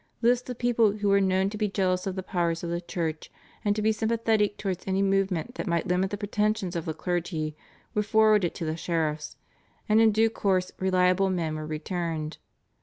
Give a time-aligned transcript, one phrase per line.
[0.23, 3.29] Lists of persons who were known to be jealous of the powers of the Church
[3.63, 7.55] and to be sympathetic towards any movement that might limit the pretensions of the clergy
[7.93, 9.35] were forwarded to the sheriffs,
[9.87, 12.39] and in due course reliable men were returned.